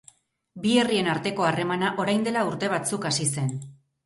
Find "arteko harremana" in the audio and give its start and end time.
1.15-1.91